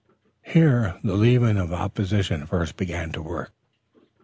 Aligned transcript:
Here 0.41 0.99
the 1.03 1.13
leaven 1.13 1.57
of 1.57 1.71
opposition 1.71 2.47
first 2.47 2.75
began 2.75 3.11
to 3.11 3.21
work. 3.21 3.53